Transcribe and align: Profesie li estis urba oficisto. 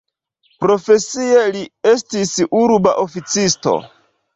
Profesie 0.65 1.45
li 1.57 1.63
estis 1.95 2.35
urba 2.65 2.99
oficisto. 3.07 3.81